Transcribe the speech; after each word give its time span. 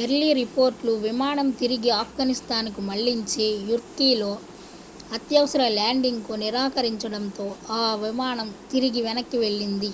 early 0.00 0.26
రిపోర్టులు 0.38 0.94
విమానం 1.04 1.48
తిరిగి 1.60 1.90
ఆఫ్గనిస్తాన్ 1.98 2.68
కు 2.72 2.82
మళ్లించి 2.82 3.40
యుర్మ్కీలో 3.68 4.30
అత్యవసర 5.10 5.62
ల్యాండింగ్ 5.74 6.24
కు 6.24 6.36
నిరాకరించడంతో 6.42 7.46
ఈ 7.76 8.02
విమానం 8.04 8.50
తిరిగి 8.72 9.02
వెనక్కి 9.08 9.40
మళ్లింది 9.44 9.90